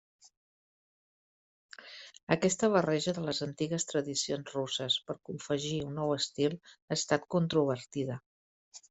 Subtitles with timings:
[2.35, 8.19] Aquesta barreja de les antigues tradicions russes per confegir un nou estil ha estat controvertida.